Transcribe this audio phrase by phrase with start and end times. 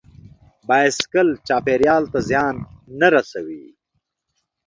[0.67, 2.55] بایسکل چاپېریال ته زیان
[2.99, 3.65] نه رسوي.